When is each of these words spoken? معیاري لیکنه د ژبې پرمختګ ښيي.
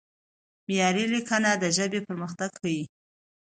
معیاري 0.67 1.05
لیکنه 1.13 1.51
د 1.61 1.63
ژبې 1.77 1.99
پرمختګ 2.07 2.51
ښيي. 2.59 2.81